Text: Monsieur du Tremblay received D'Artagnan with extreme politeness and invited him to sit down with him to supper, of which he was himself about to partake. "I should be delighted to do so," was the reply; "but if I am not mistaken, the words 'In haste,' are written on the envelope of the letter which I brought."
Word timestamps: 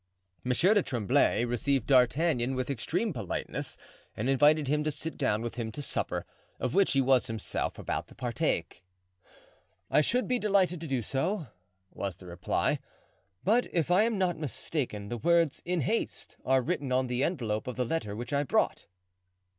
Monsieur 0.43 0.73
du 0.73 0.81
Tremblay 0.81 1.45
received 1.45 1.85
D'Artagnan 1.85 2.55
with 2.55 2.71
extreme 2.71 3.13
politeness 3.13 3.77
and 4.17 4.27
invited 4.29 4.67
him 4.67 4.83
to 4.83 4.89
sit 4.89 5.15
down 5.15 5.43
with 5.43 5.57
him 5.57 5.71
to 5.73 5.81
supper, 5.83 6.25
of 6.59 6.73
which 6.73 6.93
he 6.93 7.01
was 7.01 7.27
himself 7.27 7.77
about 7.77 8.07
to 8.07 8.15
partake. 8.15 8.83
"I 9.91 10.01
should 10.01 10.27
be 10.27 10.39
delighted 10.39 10.81
to 10.81 10.87
do 10.87 11.03
so," 11.03 11.49
was 11.91 12.15
the 12.17 12.25
reply; 12.25 12.79
"but 13.43 13.67
if 13.71 13.91
I 13.91 14.01
am 14.01 14.17
not 14.17 14.39
mistaken, 14.39 15.09
the 15.09 15.19
words 15.19 15.61
'In 15.67 15.81
haste,' 15.81 16.35
are 16.43 16.63
written 16.63 16.91
on 16.91 17.05
the 17.05 17.23
envelope 17.23 17.67
of 17.67 17.75
the 17.75 17.85
letter 17.85 18.15
which 18.15 18.33
I 18.33 18.41
brought." 18.41 18.87